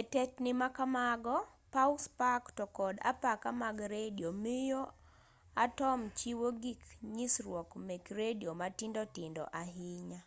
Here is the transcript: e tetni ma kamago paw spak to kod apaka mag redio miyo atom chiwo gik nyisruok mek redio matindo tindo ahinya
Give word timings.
e 0.00 0.02
tetni 0.12 0.50
ma 0.60 0.68
kamago 0.76 1.36
paw 1.72 1.90
spak 2.04 2.42
to 2.56 2.64
kod 2.78 2.94
apaka 3.10 3.48
mag 3.62 3.76
redio 3.94 4.30
miyo 4.44 4.82
atom 5.64 6.00
chiwo 6.18 6.48
gik 6.62 6.82
nyisruok 7.14 7.70
mek 7.86 8.04
redio 8.20 8.50
matindo 8.60 9.02
tindo 9.14 9.44
ahinya 9.60 10.20